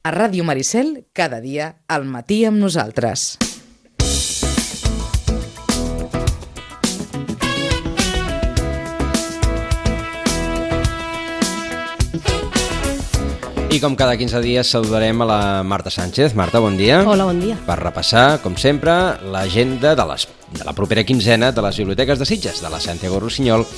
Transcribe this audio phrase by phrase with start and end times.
[0.00, 3.36] A Ràdio Maricel, cada dia, al matí amb nosaltres.
[13.68, 16.32] I com cada 15 dies saludarem a la Marta Sánchez.
[16.32, 17.02] Marta, bon dia.
[17.04, 17.60] Hola, bon dia.
[17.68, 22.24] Per repassar, com sempre, l'agenda de, les, de la propera quinzena de les biblioteques de
[22.24, 23.68] Sitges, de la Santiago Rossinyol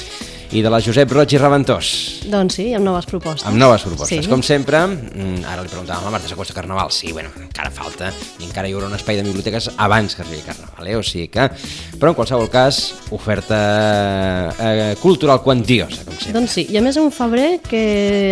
[0.53, 1.89] i de la Josep Roig i Reventós.
[2.29, 3.47] Doncs sí, amb noves propostes.
[3.49, 4.27] Amb noves propostes.
[4.27, 4.31] Sí.
[4.31, 6.93] Com sempre, mm, ara li preguntàvem a Marta, s'acosta Carnaval?
[6.93, 10.43] Sí, bueno, encara falta, i encara hi haurà un espai de biblioteques abans que arribi
[10.45, 10.97] Carnaval, eh?
[10.97, 11.49] o sigui que...
[11.97, 16.41] Però en qualsevol cas, oferta eh, cultural quantiosa, com sempre.
[16.41, 17.85] Doncs sí, i a més un febrer que,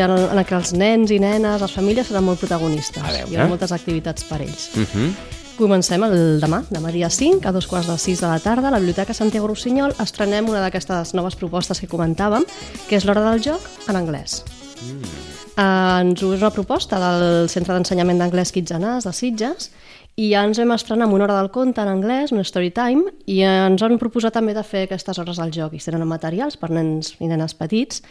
[0.04, 3.02] en, en que els nens i nenes, les famílies seran molt protagonistes.
[3.02, 3.30] A veure.
[3.30, 4.72] Hi haurà moltes activitats per ells.
[4.76, 5.39] Uh -huh.
[5.58, 8.74] Comencem el demà, demà dia 5, a dos quarts de 6 de la tarda, a
[8.74, 12.46] la Biblioteca Santiago Rossinyol estrenem una d'aquestes noves propostes que comentàvem,
[12.88, 14.40] que és l'hora del joc en anglès.
[14.86, 15.30] Mm.
[15.50, 19.68] Uh, ens és una proposta del Centre d'Ensenyament d'Anglès Quitzenàs de Sitges
[20.16, 23.12] i ja ens vam estrenar amb una hora del conte en anglès, un story time,
[23.26, 25.74] i ens han proposat també de fer aquestes hores al joc.
[25.74, 28.02] I tenen materials per nens i nenes petits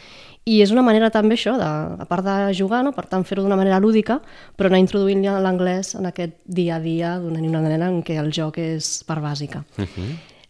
[0.50, 1.68] i és una manera també això, de,
[2.02, 2.94] a part de jugar, no?
[2.96, 4.20] per tant fer-ho d'una manera lúdica,
[4.58, 8.32] però anar introduint l'anglès en aquest dia a dia d'una una nena en què el
[8.34, 9.64] joc és part bàsica.
[9.78, 10.10] Uh -huh.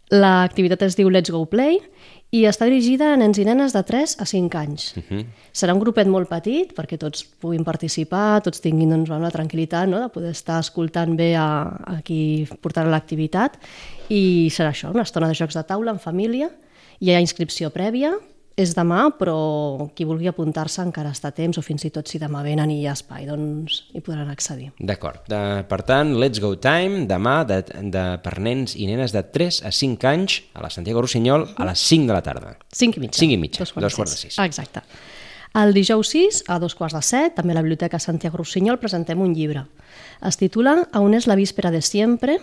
[0.10, 1.80] L'activitat es diu Let's Go Play
[2.32, 4.96] i està dirigida a nens i nenes de 3 a 5 anys.
[4.96, 5.26] Uh -huh.
[5.54, 10.00] Serà un grupet molt petit perquè tots puguin participar, tots tinguin doncs, una tranquil·litat no?
[10.00, 13.58] de poder estar escoltant bé a, a qui portarà l'activitat
[14.10, 16.50] i serà això, una estona de jocs de taula en família,
[17.00, 18.14] hi ha inscripció prèvia,
[18.60, 19.36] és demà, però
[19.96, 22.82] qui vulgui apuntar-se encara està a temps, o fins i tot si demà venen i
[22.82, 24.70] hi ha espai, doncs hi podran accedir.
[24.80, 25.32] D'acord.
[25.70, 29.72] Per tant, Let's Go Time, demà, de, de, per nens i nenes de 3 a
[29.76, 32.58] 5 anys, a la Santiago Rossinyol, a les 5 de la tarda.
[32.76, 33.24] 5 i mitja.
[33.24, 34.40] 5 i mitja, Dos quarts, dos quarts de sis.
[34.42, 34.84] Ah, exacte.
[35.60, 39.22] El dijous 6, a dos quarts de set, també a la Biblioteca Santiago Rossinyol, presentem
[39.24, 39.66] un llibre.
[40.26, 42.38] Es titula Aún es la víspera de siempre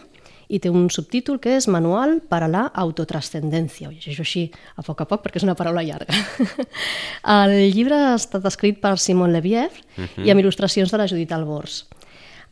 [0.48, 3.88] i té un subtítol que és Manual para la autotrascendencia.
[3.88, 6.14] Ho llegeixo així a poc a poc perquè és una paraula llarga.
[7.42, 10.26] El llibre ha estat escrit per Simon Leviev uh -huh.
[10.26, 11.86] i amb il·lustracions de la Judit Albors.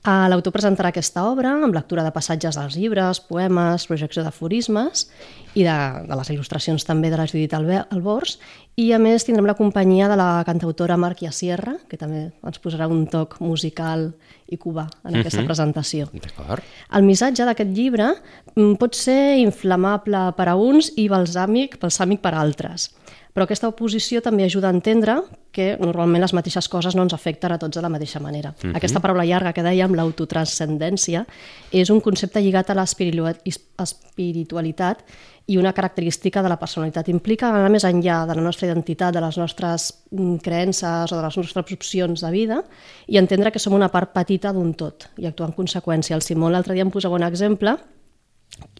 [0.05, 5.07] Uh, L'autor presentarà aquesta obra amb lectura de passatges dels llibres, poemes, projecció d'aforismes
[5.55, 8.39] i de, de les il·lustracions també de la Judit Albors
[8.81, 12.89] i a més tindrem la companyia de la cantautora Marquia Sierra que també ens posarà
[12.91, 14.09] un toc musical
[14.51, 16.09] i cubà en aquesta presentació.
[16.13, 16.65] D'acord.
[16.95, 18.11] El missatge d'aquest llibre
[18.57, 22.91] mm, pot ser inflamable per a uns i balsàmic, balsàmic per a altres.
[23.35, 25.17] Però aquesta oposició també ajuda a entendre
[25.55, 28.51] que normalment les mateixes coses no ens afecten a tots de la mateixa manera.
[28.51, 28.77] Uh -huh.
[28.77, 31.27] Aquesta paraula llarga que dèiem, l'autotranscendència,
[31.73, 34.99] és un concepte lligat a l'espiritualitat
[35.47, 37.09] i una característica de la personalitat.
[37.09, 41.23] Implica anar més enllà de la nostra identitat, de les nostres mm, creences o de
[41.23, 42.65] les nostres opcions de vida
[43.07, 46.15] i entendre que som una part petita d'un tot i actuar en conseqüència.
[46.15, 47.77] El Simón l'altre dia em posava un exemple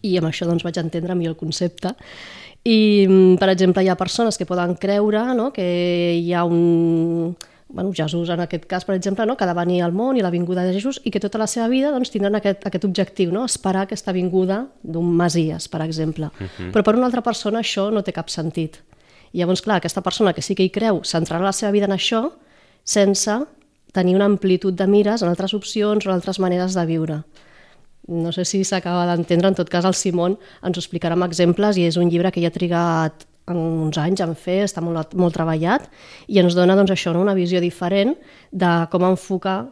[0.05, 1.95] i amb això doncs, vaig entendre millor el concepte.
[2.65, 5.65] I, mm, per exemple, hi ha persones que poden creure no, que
[6.17, 7.35] hi ha un...
[7.67, 10.21] Bueno, Jesús, en aquest cas, per exemple, no, que ha de venir al món i
[10.21, 13.31] la vinguda de Jesús i que tota la seva vida doncs, tindran aquest, aquest objectiu,
[13.33, 13.43] no?
[13.45, 16.29] esperar aquesta vinguda d'un Masies, per exemple.
[16.39, 16.71] Uh -huh.
[16.71, 18.81] Però per una altra persona això no té cap sentit.
[19.33, 21.91] I llavors, clar, aquesta persona que sí que hi creu centrarà la seva vida en
[21.91, 22.31] això
[22.83, 23.45] sense
[23.91, 27.23] tenir una amplitud de mires en altres opcions o en altres maneres de viure.
[28.07, 31.77] No sé si s'acaba d'entendre, en tot cas el Simón ens ho explicarà amb exemples
[31.77, 35.13] i és un llibre que ja ha trigat en uns anys en fer, està molt,
[35.17, 35.87] molt treballat
[36.27, 37.21] i ens dona doncs, això, no?
[37.25, 38.15] una visió diferent
[38.51, 39.63] de com enfocar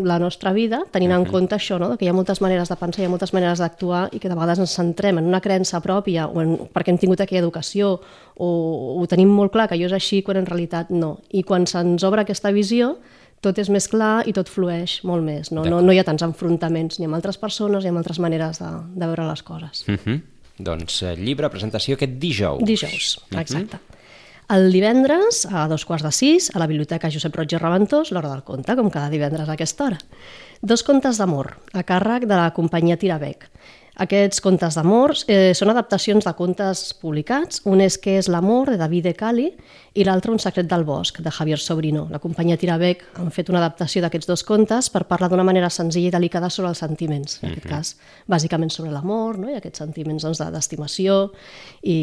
[0.00, 1.90] la nostra vida, tenint en compte això, no?
[1.98, 4.36] que hi ha moltes maneres de pensar, hi ha moltes maneres d'actuar i que de
[4.38, 7.98] vegades ens centrem en una creença pròpia o en, perquè hem tingut aquella educació
[8.40, 8.50] o
[8.96, 11.18] ho tenim molt clar que allò és així quan en realitat no.
[11.36, 12.94] I quan se'ns obre aquesta visió
[13.40, 15.50] tot és més clar i tot flueix molt més.
[15.54, 18.60] No, no, no hi ha tants enfrontaments ni amb altres persones ni amb altres maneres
[18.60, 19.84] de, de veure les coses.
[19.88, 20.20] Uh -huh.
[20.58, 22.62] Doncs eh, llibre, presentació aquest dijous.
[22.64, 23.80] Dijous, exacte.
[24.50, 28.32] El divendres, a dos quarts de sis, a la Biblioteca Josep Roig i Reventós, l'hora
[28.32, 29.98] del conte, com cada divendres a aquesta hora.
[30.60, 33.46] Dos contes d'amor, a càrrec de la companyia Tirabec.
[34.00, 37.60] Aquests contes d'amor eh, són adaptacions de contes publicats.
[37.68, 39.50] Un és que és l'amor, de David de Cali,
[39.98, 42.06] i l'altre Un secret del bosc, de Javier Sobrino.
[42.08, 46.08] La companyia Tirabec han fet una adaptació d'aquests dos contes per parlar d'una manera senzilla
[46.08, 47.40] i delicada sobre els sentiments.
[47.42, 47.90] En aquest cas,
[48.30, 49.50] bàsicament sobre l'amor, no?
[49.50, 51.18] i aquests sentiments doncs, de- d'estimació
[51.82, 51.96] i,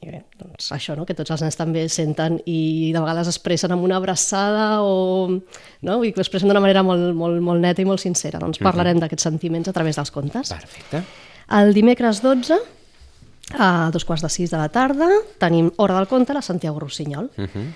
[0.00, 1.04] i bé, doncs, això, no?
[1.04, 5.98] que tots els nens també senten i de vegades expressen amb una abraçada o no?
[5.98, 8.40] Vull dir que ho expressen d'una manera molt, molt, molt neta i molt sincera.
[8.40, 10.54] Doncs parlarem d'aquests sentiments a través dels contes.
[10.54, 11.02] Perfecte.
[11.52, 12.56] El dimecres 12,
[13.60, 16.80] a dos quarts de sis de la tarda, tenim Hora del Conte a la Santiago
[16.80, 17.30] Rossinyol.
[17.36, 17.66] Uh -huh.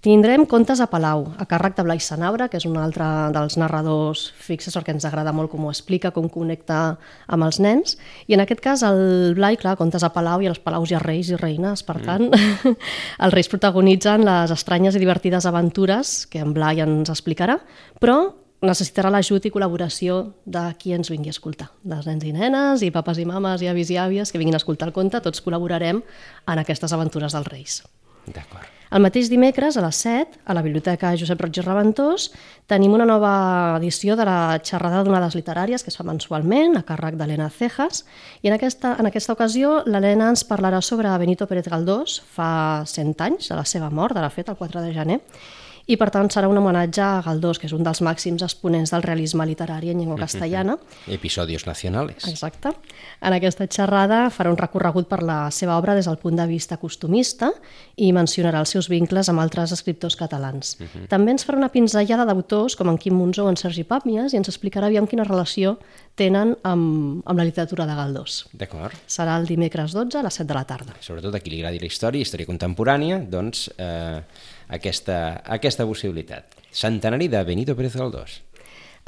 [0.00, 3.04] Tindrem contes a Palau, a càrrec de Blai Sanabra, que és un altre
[3.34, 6.96] dels narradors fixes, perquè ens agrada molt com ho explica, com connecta
[7.28, 7.98] amb els nens.
[8.26, 10.98] I en aquest cas el Blai, clar, contes a Palau i als Palaus hi ha
[10.98, 12.76] reis i reines, per tant, mm.
[13.24, 17.60] els reis protagonitzen les estranyes i divertides aventures que en Blai ens explicarà,
[18.00, 22.84] però necessitarà l'ajut i col·laboració de qui ens vingui a escoltar, dels nens i nenes,
[22.84, 25.40] i papes i mames, i avis i àvies que vinguin a escoltar el conte, tots
[25.44, 27.80] col·laborarem en aquestes aventures dels reis.
[28.28, 28.68] D'acord.
[28.90, 32.24] El mateix dimecres, a les 7, a la Biblioteca Josep Roig i Reventós,
[32.66, 33.30] tenim una nova
[33.78, 38.02] edició de la xerrada d'onades literàries que es fa mensualment, a càrrec d'Helena Cejas,
[38.42, 43.14] i en aquesta, en aquesta ocasió l'Helena ens parlarà sobre Benito Pérez Galdós, fa 100
[43.28, 45.20] anys de la seva mort, de la fet, el 4 de gener,
[45.86, 49.02] i per tant serà un homenatge a Galdós, que és un dels màxims exponents del
[49.02, 50.76] realisme literari en llengua castellana.
[51.08, 52.26] Episodios nacionales.
[52.28, 52.72] Exacte.
[53.20, 56.76] En aquesta xerrada farà un recorregut per la seva obra des del punt de vista
[56.76, 57.50] costumista
[57.96, 60.76] i mencionarà els seus vincles amb altres escriptors catalans.
[60.80, 61.08] Uh -huh.
[61.08, 64.36] També ens farà una pinzellada d'autors com en Quim Monzó o en Sergi Pàmies i
[64.36, 65.78] ens explicarà aviam quina relació
[66.14, 68.46] tenen amb, amb la literatura de Galdós.
[68.52, 68.94] D'acord.
[69.06, 70.94] Serà el dimecres 12 a les 7 de la tarda.
[71.00, 74.20] Sobretot a qui li agradi la història, història contemporània, doncs eh,
[74.70, 76.56] aquesta, aquesta possibilitat.
[76.70, 78.40] Centenari de Benito Pérez Galdós.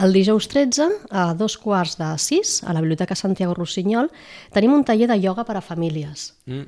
[0.02, 4.10] El dijous 13, a dos quarts de sis, a la Biblioteca Santiago Rossinyol,
[4.52, 6.32] tenim un taller de ioga per a famílies.
[6.48, 6.64] Mm.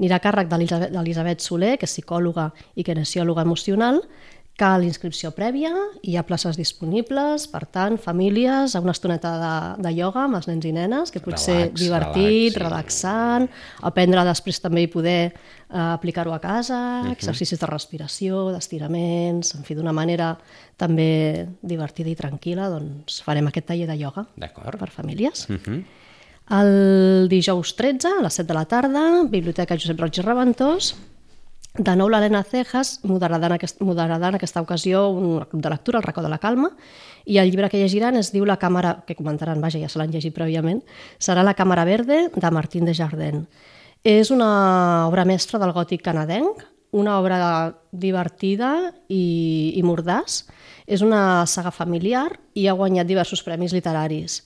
[0.00, 4.00] Anirà a càrrec d'Elisabet Soler, que és psicòloga i kinesiòloga emocional,
[4.60, 5.70] Cal inscripció prèvia,
[6.04, 9.52] hi ha places disponibles, per tant, famílies, a una estoneta de,
[9.86, 12.60] de ioga amb els nens i nenes, que pot relax, ser divertit, relax, sí.
[12.60, 13.46] relaxant,
[13.88, 17.06] aprendre després també i poder uh, aplicar-ho a casa, uh.
[17.06, 17.12] -huh.
[17.16, 20.36] exercicis de respiració, d'estiraments, en fi, d'una manera
[20.76, 24.26] també divertida i tranquil·la, doncs farem aquest taller de ioga
[24.78, 25.48] per famílies.
[25.48, 25.56] Uh.
[25.56, 25.84] -huh.
[26.50, 30.94] El dijous 13, a les 7 de la tarda, Biblioteca Josep Roig i Reventós,
[31.78, 35.98] de nou, l'Helena Cejas moderarà en, aquest, moderarà en aquesta ocasió un club de lectura,
[35.98, 36.68] el racó de la calma,
[37.24, 40.12] i el llibre que llegiran es diu La càmera, que comentaran, vaja, ja se l'han
[40.12, 40.82] llegit prèviament,
[41.18, 43.46] serà La càmera verde, de Martín de Jardin.
[44.04, 46.60] És una obra mestra del gòtic canadenc,
[46.92, 47.38] una obra
[47.90, 50.42] divertida i, i mordàs.
[50.84, 52.28] És una saga familiar
[52.58, 54.42] i ha guanyat diversos premis literaris.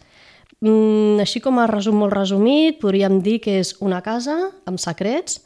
[0.61, 4.37] Mm, així com a resum molt resumit, podríem dir que és una casa
[4.69, 5.41] amb secrets,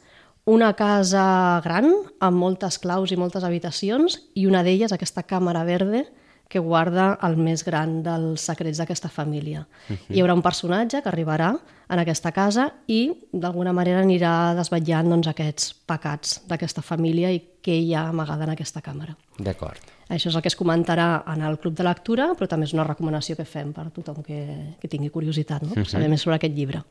[0.45, 6.07] una casa gran amb moltes claus i moltes habitacions i una d'elles aquesta càmera verde
[6.51, 9.65] que guarda el més gran dels secrets d'aquesta família.
[9.87, 10.15] Uh -huh.
[10.15, 11.57] Hi haurà un personatge que arribarà
[11.89, 17.71] en aquesta casa i d'alguna manera anirà desvetllant doncs, aquests pecats d'aquesta família i què
[17.71, 19.15] hi ha amagada en aquesta càmera.
[19.37, 19.79] D'acord.
[20.09, 22.83] Això és el que es comentarà en el club de lectura, però també és una
[22.83, 25.69] recomanació que fem per a tothom que, que tingui curiositat, no?
[25.69, 25.85] uh -huh.
[25.85, 26.83] saber més sobre aquest llibre.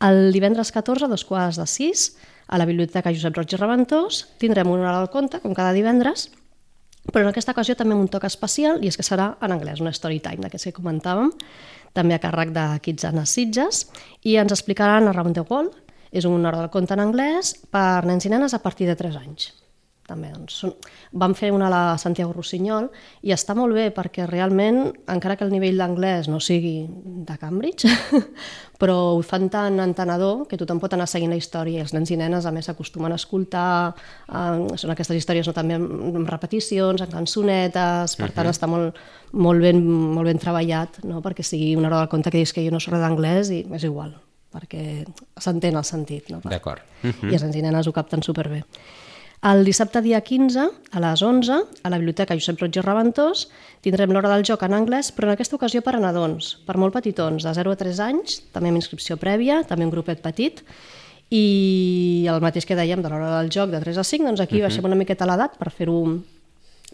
[0.00, 2.16] El divendres 14, a dos quarts de sis,
[2.52, 4.26] a la Biblioteca Josep Roig i Reventós.
[4.42, 6.28] Tindrem una hora del conte, com cada divendres,
[7.08, 9.94] però en aquesta ocasió també un toc especial i és que serà en anglès, una
[9.96, 11.32] story time d'aquests que comentàvem,
[11.96, 13.86] també a càrrec de Kitzanes Sitges,
[14.28, 15.80] i ens explicaran Around the World,
[16.12, 19.16] és una hora del conte en anglès per nens i nenes a partir de 3
[19.24, 19.61] anys
[20.08, 20.32] també.
[20.34, 20.72] Doncs, són...
[21.18, 22.88] Vam fer una a la Santiago Rossinyol
[23.22, 26.86] i està molt bé perquè realment, encara que el nivell d'anglès no sigui
[27.28, 27.90] de Cambridge,
[28.82, 32.10] però ho fan tan entenedor que tothom pot anar seguint la història i els nens
[32.10, 33.92] i nenes a més s'acostumen a escoltar,
[34.26, 38.56] eh, són aquestes històries no, també amb repeticions, amb cançonetes, per tant uh -huh.
[38.56, 38.98] està molt,
[39.32, 41.22] molt, ben, molt ben treballat no?
[41.22, 43.84] perquè sigui una hora del conte que dius que jo no res d'anglès i és
[43.84, 44.14] igual
[44.52, 45.06] perquè
[45.40, 46.28] s'entén el sentit.
[46.30, 46.40] No?
[46.44, 46.82] D'acord.
[47.02, 47.30] Uh -huh.
[47.30, 48.64] I els nens i nenes ho capten superbé.
[49.42, 53.48] El dissabte dia 15, a les 11, a la Biblioteca Josep Roig i Reventós,
[53.82, 56.94] tindrem l'hora del joc en anglès, però en aquesta ocasió per a nadons, per molt
[56.94, 60.62] petitons, de 0 a 3 anys, també amb inscripció prèvia, també un grupet petit,
[61.34, 64.60] i el mateix que dèiem de l'hora del joc de 3 a 5, doncs aquí
[64.60, 64.68] uh -huh.
[64.70, 65.98] baixem una miqueta l'edat per fer-ho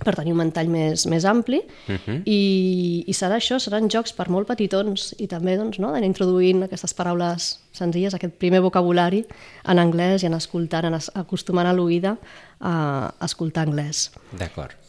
[0.05, 2.23] per tenir un mantall més, més ampli uh -huh.
[2.25, 6.62] i, i serà això, seran jocs per molt petitons i també doncs, no, d'anar introduint
[6.62, 9.25] aquestes paraules senzilles, aquest primer vocabulari
[9.64, 12.17] en anglès i en escoltant, en acostumant a l'oïda
[12.61, 14.11] a escoltar anglès.
[14.33, 14.88] D'acord.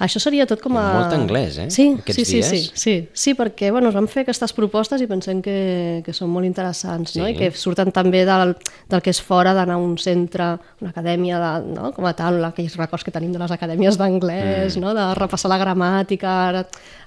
[0.00, 0.82] Això seria tot com a...
[0.96, 1.66] Molt anglès, eh?
[1.68, 5.42] Sí, sí, sí, sí, sí, sí, perquè bueno, es van fer aquestes propostes i pensem
[5.44, 7.20] que, que són molt interessants, sí.
[7.20, 7.26] no?
[7.28, 8.54] I que surten també del,
[8.88, 10.46] del que és fora d'anar a un centre,
[10.80, 11.90] una acadèmia, de, no?
[11.92, 14.80] com a tal, aquells records que tenim de les acadèmies d'anglès, mm.
[14.80, 14.94] no?
[14.96, 16.32] de repassar la gramàtica,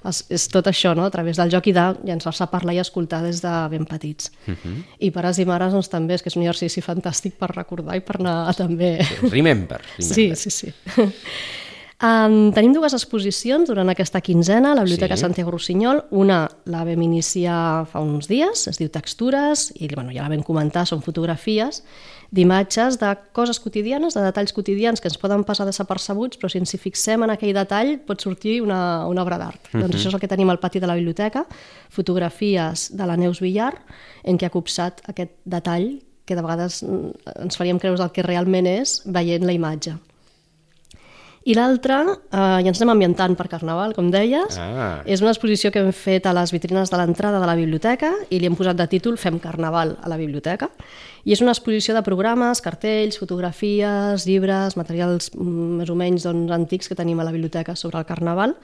[0.06, 1.08] és, és tot això, no?
[1.08, 4.30] a través del joc i de llançar-se a parlar i escoltar des de ben petits.
[4.46, 4.78] Mm -hmm.
[5.00, 8.00] I pares i mares doncs, també, és que és un exercici fantàstic per recordar i
[8.00, 9.02] per anar també...
[9.22, 9.82] Remember.
[9.82, 9.82] remember.
[9.98, 10.72] Sí, sí, sí.
[12.04, 15.22] Um, tenim dues exposicions durant aquesta quinzena a la Biblioteca Sí.
[15.22, 16.02] Santiago Rossinyol.
[16.10, 20.42] Una la vam iniciar fa uns dies, es diu Textures, i bueno, ja la vam
[20.42, 21.82] comentar, són fotografies
[22.30, 26.74] d'imatges de coses quotidianes, de detalls quotidians que ens poden passar desapercebuts, però si ens
[26.74, 29.60] hi fixem en aquell detall pot sortir una, una obra d'art.
[29.72, 29.80] Uh -huh.
[29.82, 31.46] Doncs això és el que tenim al pati de la biblioteca,
[31.88, 33.80] fotografies de la Neus Villar,
[34.24, 37.10] en què ha copsat aquest detall que de vegades mm,
[37.44, 39.96] ens faríem creure el que realment és veient la imatge.
[41.44, 45.02] I l'altra, eh, ja ens anem ambientant per Carnaval, com deies, Ah.
[45.04, 48.38] és una exposició que hem fet a les vitrines de l'entrada de la biblioteca i
[48.40, 50.70] li hem posat de títol Fem Carnaval a la biblioteca.
[51.24, 56.50] I és una exposició de programes, cartells, fotografies, llibres, materials mm, més o menys doncs,
[56.50, 58.56] antics que tenim a la biblioteca sobre el Carnaval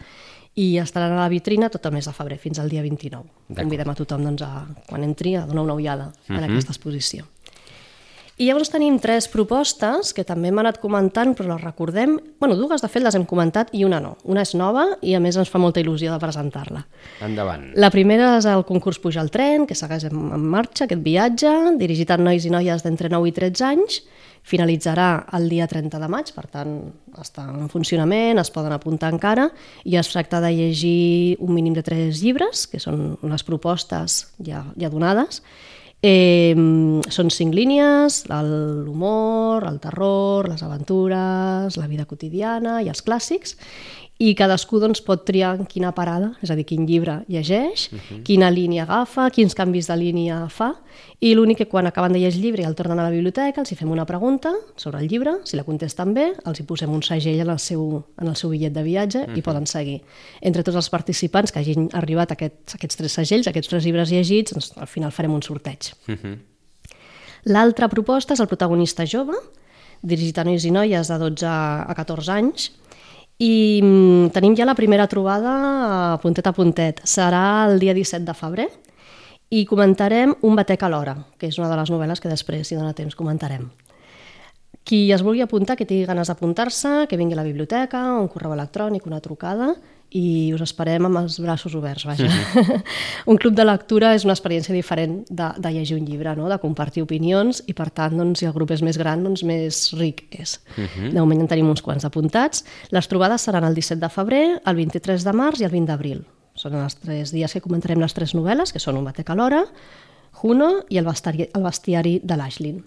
[0.56, 3.24] i estaran a la vitrina tot el mes de febrer, fins al dia 29.
[3.48, 3.60] D'acord.
[3.60, 7.26] Convidem a tothom doncs, a, quan entri a donar una ullada en aquesta exposició.
[8.40, 12.14] I llavors tenim tres propostes que també hem anat comentant, però les recordem...
[12.40, 14.14] bueno, dues de fet les hem comentat i una no.
[14.24, 16.80] Una és nova i a més ens fa molta il·lusió de presentar-la.
[17.26, 17.66] Endavant.
[17.76, 21.52] La primera és el concurs Puja al tren, que segueix en, en marxa, aquest viatge,
[21.82, 23.98] dirigit a nois i noies d'entre 9 i 13 anys.
[24.48, 26.78] Finalitzarà el dia 30 de maig, per tant,
[27.20, 29.50] està en funcionament, es poden apuntar encara,
[29.84, 34.64] i es tracta de llegir un mínim de tres llibres, que són unes propostes ja,
[34.80, 35.42] ja donades,
[36.00, 36.56] Eh,
[37.12, 43.58] són cinc línies, l'humor, el terror, les aventures, la vida quotidiana i els clàssics,
[44.20, 47.98] i cadascú doncs, pot triar en quina parada, és a dir, quin llibre llegeix, uh
[47.98, 48.22] -huh.
[48.22, 50.74] quina línia agafa, quins canvis de línia fa,
[51.20, 53.60] i l'únic que quan acaben de llegir el llibre i el tornen a la biblioteca
[53.60, 56.92] els hi fem una pregunta sobre el llibre, si la contesten bé, els hi posem
[56.92, 59.38] un segell en el seu, en el seu bitllet de viatge uh -huh.
[59.38, 60.02] i poden seguir.
[60.42, 64.10] Entre tots els participants que hagin arribat a aquests, aquests tres segells, aquests tres llibres
[64.10, 65.94] llegits, doncs, al final farem un sorteig.
[67.44, 69.32] L'altra proposta és el protagonista jove,
[70.02, 72.70] dirigit a nois i noies de 12 a 14 anys,
[73.40, 75.52] i mm, tenim ja la primera trobada
[76.12, 77.00] a puntet a puntet.
[77.08, 78.68] Serà el dia 17 de febrer
[79.50, 82.76] i comentarem Un batec a l'hora, que és una de les novel·les que després, si
[82.76, 83.70] dona temps, comentarem.
[84.84, 88.54] Qui es vulgui apuntar, que tingui ganes d'apuntar-se, que vingui a la biblioteca, un correu
[88.54, 89.72] electrònic, una trucada,
[90.10, 92.26] i us esperem amb els braços oberts, vaja.
[93.30, 96.48] un club de lectura és una experiència diferent de, de llegir un llibre, no?
[96.50, 99.80] de compartir opinions, i per tant, doncs, si el grup és més gran, doncs més
[99.98, 100.58] ric és.
[100.74, 101.12] Uh -huh.
[101.12, 102.64] De moment en tenim uns quants apuntats.
[102.90, 106.24] Les trobades seran el 17 de febrer, el 23 de març i el 20 d'abril.
[106.54, 109.64] Són els tres dies que comentarem les tres novel·les, que són Un batec a l'hora,
[110.32, 112.84] Juno i el bestiari, el bestiari de l'Ashlyn.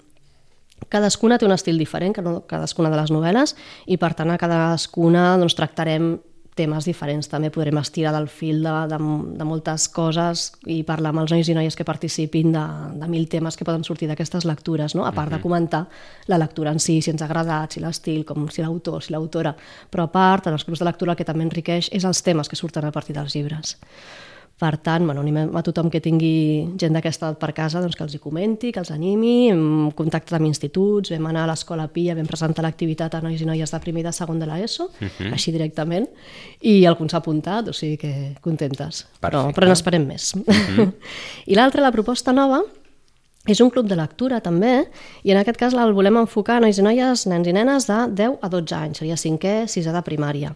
[0.89, 3.55] Cadascuna té un estil diferent, que no cadascuna de les novel·les,
[3.87, 6.19] i per tant a cadascuna doncs, tractarem
[6.55, 7.29] temes diferents.
[7.31, 9.00] També podrem estirar del fil de, de,
[9.39, 12.65] de moltes coses i parlar amb els nois i noies que participin de,
[13.01, 15.07] de mil temes que poden sortir d'aquestes lectures, no?
[15.07, 15.86] a part de comentar
[16.31, 19.55] la lectura en si, si ens ha agradat, si l'estil, com si l'autor, si l'autora,
[19.89, 22.50] però a part, en els grups de lectura el que també enriqueix és els temes
[22.50, 23.77] que surten a partir dels llibres.
[24.63, 28.05] Per tant, bueno, animem a tothom que tingui gent d'aquesta edat per casa doncs que
[28.05, 32.15] els hi comenti, que els animi, hem contactat amb instituts, vam anar a l'escola Pia,
[32.15, 35.10] vam presentar l'activitat a nois i noies de primer i de segon de l'ESO, uh
[35.10, 35.34] -huh.
[35.36, 36.08] així directament,
[36.62, 39.05] i algú s'ha apuntat, o sigui que contentes.
[39.20, 39.60] Però, Perfecte.
[39.60, 40.34] però n'esperem més.
[40.36, 40.93] Uh -huh.
[41.46, 42.63] I l'altra, la proposta nova,
[43.46, 44.88] és un club de lectura també,
[45.24, 48.08] i en aquest cas el volem enfocar a nois i noies, nens i nenes de
[48.08, 50.55] 10 a 12 anys, seria cinquè, sisè de primària.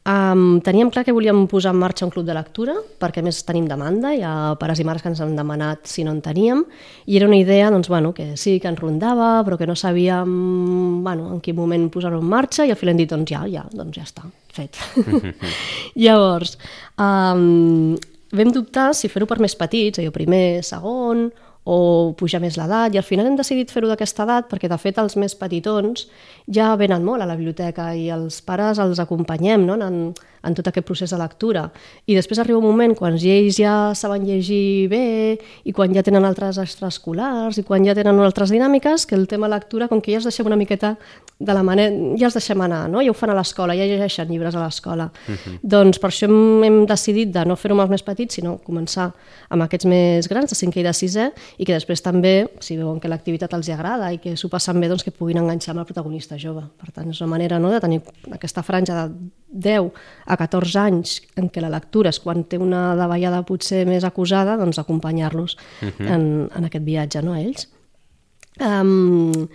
[0.00, 3.42] Um, teníem clar que volíem posar en marxa un club de lectura, perquè a més
[3.44, 6.62] tenim demanda, hi ha pares i mares que ens han demanat si no en teníem,
[7.04, 11.04] i era una idea doncs, bueno, que sí, que ens rondava, però que no sabíem
[11.04, 13.66] bueno, en quin moment posar-ho en marxa, i al final hem dit, doncs ja, ja,
[13.76, 14.24] doncs ja està,
[14.56, 14.80] fet.
[16.00, 16.56] Llavors,
[16.96, 17.92] um,
[18.32, 21.28] vam dubtar si fer-ho per més petits, allò primer, segon,
[21.64, 24.98] o pujar més l'edat, i al final hem decidit fer-ho d'aquesta edat perquè, de fet,
[24.98, 26.06] els més petitons
[26.48, 29.76] ja venen molt a la biblioteca i els pares els acompanyem no?
[29.84, 30.00] en,
[30.42, 31.66] en tot aquest procés de lectura.
[32.08, 35.36] I després arriba un moment quan ells ja saben llegir bé
[35.68, 39.50] i quan ja tenen altres extraescolars i quan ja tenen altres dinàmiques, que el tema
[39.52, 40.96] lectura, com que ja els deixem una miqueta
[41.40, 41.92] de la manera...
[42.20, 43.04] ja els deixem anar, no?
[43.04, 45.10] ja ho fan a l'escola, ja llegeixen llibres a l'escola.
[45.28, 45.58] Uh -huh.
[45.62, 49.12] Doncs per això hem, hem decidit de no fer-ho amb els més petits, sinó començar
[49.48, 53.00] amb aquests més grans, de 5 i de 6è, i que després també, si veuen
[53.00, 55.88] que l'activitat els agrada i que s'ho passen bé, doncs que puguin enganxar amb el
[55.88, 56.62] protagonista jove.
[56.80, 59.14] Per tant, és una manera no, de tenir aquesta franja de
[59.68, 59.90] 10
[60.26, 64.56] a 14 anys en què la lectura és quan té una davallada potser més acusada,
[64.60, 66.08] doncs acompanyar-los uh -huh.
[66.14, 67.68] en, en aquest viatge, no, a ells.
[68.60, 69.48] Um,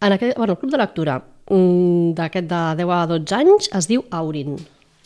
[0.00, 3.86] en aquest, bueno, el club de lectura mm, d'aquest de 10 a 12 anys es
[3.86, 4.56] diu Aurin.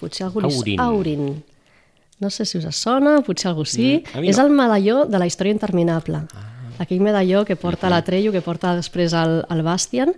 [0.00, 0.44] Potser algú.
[0.44, 0.80] Aurin.
[0.80, 1.44] Aurin.
[2.20, 4.02] No sé si us sona, potser algú sí.
[4.14, 4.46] Mm, mi és no.
[4.46, 6.26] el medalló de la història interminable.
[6.34, 6.50] Ah.
[6.78, 10.10] aquell medalló que porta la Trello, que porta després el, el Bastian,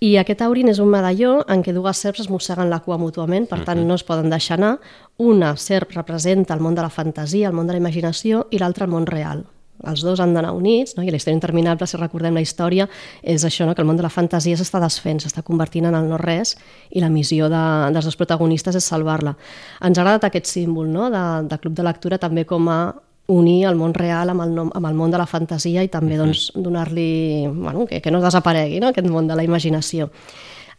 [0.00, 3.46] i aquest Aurin és un medalló en què dues serps es mosseguen la cua mútuament,
[3.48, 4.74] per tant no es poden deixar anar.
[5.16, 8.84] Una serp representa el món de la fantasia, el món de la imaginació, i l'altra
[8.84, 9.46] el món real.
[9.88, 11.04] Els dos han d'anar units, no?
[11.04, 12.88] i la història interminable, si recordem la història,
[13.22, 13.74] és això, no?
[13.74, 16.56] que el món de la fantasia s'està desfent, s'està convertint en el no-res,
[16.90, 17.62] i la missió de,
[17.94, 19.34] dels dos protagonistes és salvar-la.
[19.82, 21.10] Ens ha agradat aquest símbol no?
[21.12, 22.80] de, de club de lectura també com a
[23.32, 26.18] unir el món real amb el, nom, amb el món de la fantasia i també
[26.18, 28.90] doncs, donar-li, bueno, que, que no desaparegui no?
[28.90, 30.10] aquest món de la imaginació.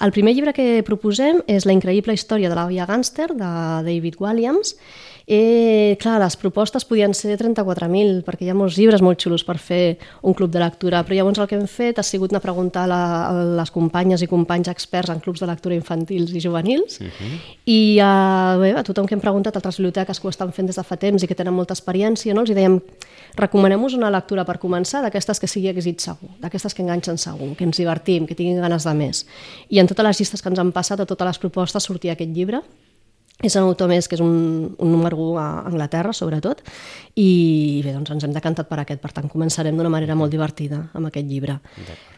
[0.03, 3.51] El primer llibre que proposem és La increïble història de l'àvia gàngster, de
[3.86, 4.74] David Williams,
[5.25, 9.56] Eh, clar, les propostes podien ser 34.000, perquè hi ha molts llibres molt xulos per
[9.56, 12.44] fer un club de lectura, però llavors el que hem fet ha sigut anar a
[12.44, 16.42] preguntar a, la, a les companyes i companys experts en clubs de lectura infantils i
[16.44, 17.39] juvenils, uh -huh.
[17.65, 20.75] i a, bé, a tothom que hem preguntat, altres biblioteques que ho estan fent des
[20.75, 22.42] de fa temps i que tenen molta experiència, no?
[22.42, 22.82] els dèiem,
[23.36, 27.63] recomanem-vos una lectura per començar d'aquestes que sigui èxit segur, d'aquestes que enganxen segur, que
[27.63, 29.25] ens divertim, que tinguin ganes de més.
[29.70, 32.30] I en totes les llistes que ens han passat, a totes les propostes, sortia aquest
[32.36, 32.62] llibre,
[33.43, 36.63] és un autor més que és un, un número 1 a Anglaterra, sobretot,
[37.19, 40.85] i bé, doncs ens hem decantat per aquest, per tant començarem d'una manera molt divertida
[40.95, 41.59] amb aquest llibre.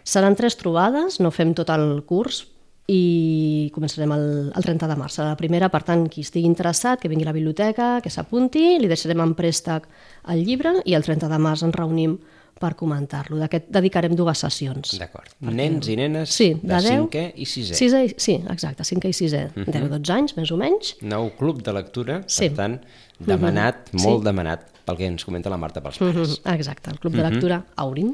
[0.05, 2.45] Seran tres trobades, no fem tot el curs,
[2.85, 5.17] i començarem el, el 30 de març.
[5.17, 8.75] Serà la primera, per tant, qui estigui interessat, que vingui a la biblioteca, que s'apunti,
[8.77, 9.87] li deixarem en préstec
[10.29, 12.19] el llibre i el 30 de març ens reunim
[12.59, 13.37] per comentar-lo.
[13.41, 14.93] D'aquest dedicarem dues sessions.
[14.99, 15.31] D'acord.
[15.39, 17.75] Nens i nenes sí, de, de 10, 5è i 6è.
[17.75, 19.43] 6è, sí, exacte, 5è i 6è.
[19.55, 19.71] Uh -huh.
[19.71, 20.95] 10-12 anys, més o menys.
[21.01, 22.47] Nou club de lectura, Sí.
[22.49, 22.81] per tant,
[23.19, 24.01] demanat, Mhm.
[24.03, 24.23] molt Sí.
[24.25, 26.15] demanat, pel que ens comenta la Marta pels pares.
[26.41, 26.53] -hmm.
[26.55, 28.13] Exacte, el Club de Lectura Aurin.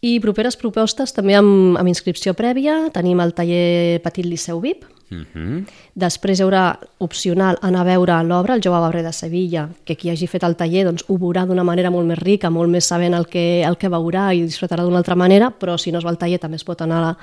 [0.00, 2.86] I properes propostes també amb, amb inscripció prèvia.
[2.94, 4.86] Tenim el taller Petit Liceu VIP.
[5.10, 5.66] Mm -hmm.
[5.94, 10.08] Després hi haurà opcional anar a veure l'obra, el Jove Barrer de Sevilla, que qui
[10.08, 13.12] hagi fet el taller doncs, ho veurà d'una manera molt més rica, molt més sabent
[13.14, 16.10] el que, el que veurà i disfrutarà d'una altra manera, però si no es va
[16.10, 17.16] al taller també es pot anar a-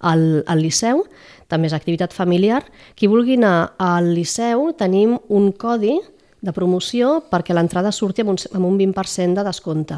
[0.00, 1.04] al, al Liceu.
[1.46, 2.64] També és activitat familiar.
[2.96, 6.00] Qui vulgui anar al Liceu tenim un codi
[6.40, 9.94] de promoció perquè l'entrada surti amb un, amb un 20% de descompte.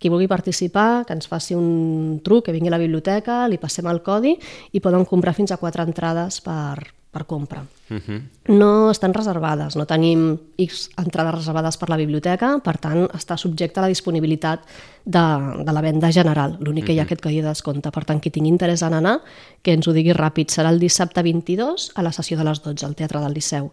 [0.00, 3.86] Qui vulgui participar, que ens faci un truc, que vingui a la biblioteca, li passem
[3.90, 4.32] el codi
[4.72, 6.80] i poden comprar fins a quatre entrades per,
[7.10, 7.66] per compra.
[7.88, 8.20] Mm -hmm.
[8.48, 13.80] No estan reservades, no tenim X entrades reservades per la biblioteca, per tant, està subjecte
[13.80, 14.60] a la disponibilitat
[15.04, 16.56] de, de la venda general.
[16.60, 17.90] L'únic que hi ha aquest codi de descompte.
[17.90, 19.20] Per tant, qui tingui interès en anar,
[19.62, 20.50] que ens ho digui ràpid.
[20.50, 23.72] Serà el dissabte 22 a la sessió de les 12 al Teatre del Liceu.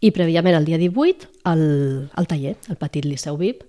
[0.00, 3.62] I prèviament, el dia 18, el, el taller, el Petit Liceu VIP,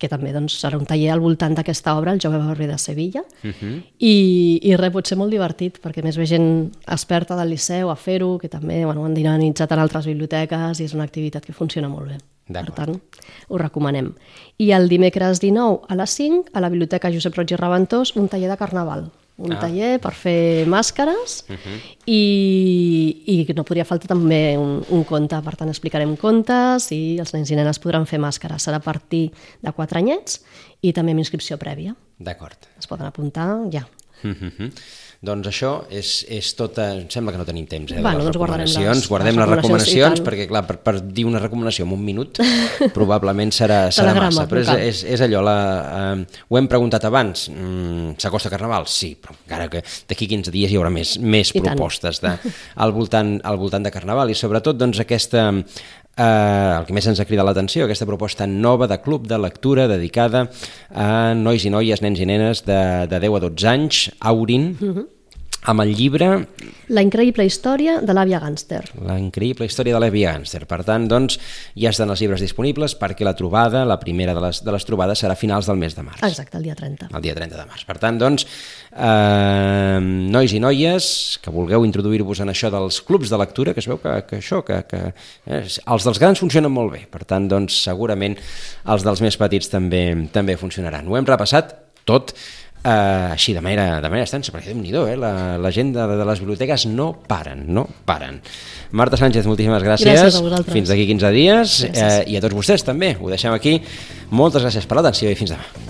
[0.00, 3.20] que també doncs, serà un taller al voltant d'aquesta obra, el Jove Barri de Sevilla,
[3.20, 3.82] uh -huh.
[3.98, 7.96] i, i res, pot ser molt divertit, perquè més ve gent experta del Liceu a
[7.96, 11.88] fer-ho, que també bueno, han dinamitzat en altres biblioteques i és una activitat que funciona
[11.88, 12.18] molt bé.
[12.52, 13.00] Per tant,
[13.48, 14.14] ho recomanem.
[14.58, 18.28] I el dimecres 19 a les 5, a la Biblioteca Josep Roig i Reventós, un
[18.28, 19.10] taller de carnaval.
[19.40, 19.58] Un Ah.
[19.58, 21.58] taller per fer màscares uh Mhm.
[21.64, 21.96] -huh.
[22.06, 25.40] i, i no podria faltar també un, un conte.
[25.42, 28.66] Per tant, explicarem contes i els nens i nenes podran fer màscares.
[28.66, 29.30] Serà a partir
[29.62, 30.42] de 4 anyets
[30.82, 31.94] i també amb inscripció prèvia.
[32.18, 32.58] D'acord.
[32.78, 33.86] Es poden apuntar ja.
[34.22, 34.72] Mm -hmm.
[35.20, 36.78] Doncs això és, és tot...
[36.80, 39.08] Em sembla que no tenim temps, eh, de Bueno, les doncs guardarem les- recomanacions.
[39.10, 42.40] Guardem les les recomanacions, perquè, clar, per, per dir una recomanació en un minut
[42.96, 44.46] probablement serà, serà massa.
[44.48, 45.56] Però és, és, és allò, la,
[45.98, 48.88] eh, ho hem preguntat abans, mm, s'acosta Carnaval?
[48.88, 52.32] Sí, però encara que d'aquí 15 dies hi haurà més, més I propostes de,
[52.76, 55.50] al, voltant, al voltant de Carnaval i sobretot doncs, aquesta
[56.16, 59.88] eh, el que més ens ha cridat l'atenció, aquesta proposta nova de club de lectura
[59.90, 60.48] dedicada
[60.90, 64.74] a nois i noies, nens i nenes de, de 10 a 12 anys, Aurin,
[65.68, 66.28] amb el llibre
[66.90, 68.80] La increïble història de l'àvia gàngster.
[69.06, 70.64] La increïble història de l'Evi Gánster.
[70.66, 71.36] Per tant, doncs,
[71.78, 75.20] ja estan els llibres disponibles perquè la trobada, la primera de les, de les trobades,
[75.22, 76.24] serà a finals del mes de març.
[76.26, 77.10] Exacte, el dia 30.
[77.14, 77.84] El dia 30 de març.
[77.86, 78.46] Per tant, doncs,
[78.90, 81.10] eh, nois i noies
[81.44, 84.64] que vulgueu introduir-vos en això dels clubs de lectura, que es veu que, que això,
[84.66, 87.04] que, que eh, els dels grans funcionen molt bé.
[87.12, 88.34] Per tant, doncs, segurament
[88.90, 91.06] els dels més petits també també funcionaran.
[91.06, 91.76] Ho hem repassat
[92.08, 92.34] tot
[92.80, 95.16] Uh, així de manera, de manera extensa, perquè déu-n'hi-do, eh?
[95.20, 98.38] la, la gent de, de les biblioteques no paren, no paren.
[98.96, 100.08] Marta Sánchez, moltíssimes gràcies.
[100.08, 100.72] Gràcies.
[100.72, 101.76] Fins d'aquí 15 dies.
[101.84, 102.00] Gràcies.
[102.24, 103.76] Eh, I a tots vostès també, ho deixem aquí.
[104.32, 105.89] Moltes gràcies per l'atenció i fins demà.